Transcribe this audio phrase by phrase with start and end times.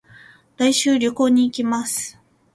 [0.57, 2.17] 来週、旅行に行きます。